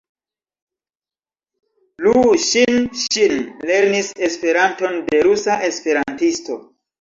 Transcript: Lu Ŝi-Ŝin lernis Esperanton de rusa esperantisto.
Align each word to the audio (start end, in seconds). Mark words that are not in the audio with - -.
Lu 2.05 2.13
Ŝi-Ŝin 2.45 3.35
lernis 3.71 4.11
Esperanton 4.29 4.99
de 5.13 5.21
rusa 5.29 5.61
esperantisto. 5.71 6.59